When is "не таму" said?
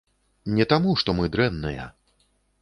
0.59-0.95